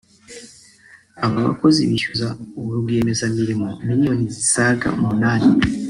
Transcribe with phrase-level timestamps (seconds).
[1.23, 5.49] Aba bakozi bishyuza uwo rwiyemeza mirimo miriyoni zisaga umunani